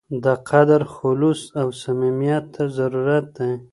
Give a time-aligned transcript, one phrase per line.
[0.23, 3.51] د قدر خلوص او صمیمیت ته ضرورت دی.